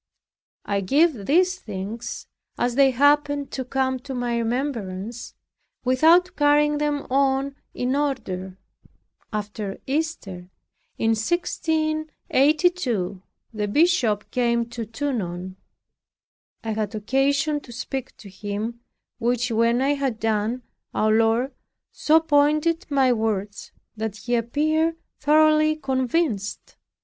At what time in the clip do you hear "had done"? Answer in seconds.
19.93-20.63